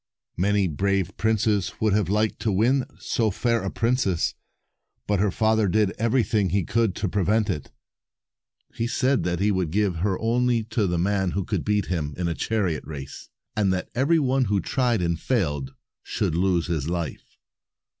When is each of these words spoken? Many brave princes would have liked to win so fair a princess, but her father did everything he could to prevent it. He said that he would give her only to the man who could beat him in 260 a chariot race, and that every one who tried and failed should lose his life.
Many 0.37 0.67
brave 0.67 1.15
princes 1.15 1.73
would 1.79 1.93
have 1.93 2.09
liked 2.09 2.39
to 2.39 2.51
win 2.51 2.85
so 2.97 3.29
fair 3.29 3.61
a 3.61 3.69
princess, 3.69 4.33
but 5.05 5.19
her 5.19 5.29
father 5.29 5.67
did 5.67 5.91
everything 5.99 6.49
he 6.49 6.63
could 6.63 6.95
to 6.95 7.07
prevent 7.07 7.51
it. 7.51 7.69
He 8.73 8.87
said 8.87 9.21
that 9.25 9.39
he 9.39 9.51
would 9.51 9.69
give 9.69 9.97
her 9.97 10.19
only 10.19 10.63
to 10.71 10.87
the 10.87 10.97
man 10.97 11.29
who 11.37 11.45
could 11.45 11.63
beat 11.63 11.85
him 11.85 12.15
in 12.17 12.25
260 12.25 12.31
a 12.31 12.49
chariot 12.49 12.83
race, 12.83 13.29
and 13.55 13.71
that 13.73 13.89
every 13.93 14.17
one 14.17 14.45
who 14.45 14.59
tried 14.59 15.03
and 15.03 15.19
failed 15.19 15.75
should 16.01 16.33
lose 16.33 16.65
his 16.65 16.89
life. 16.89 17.37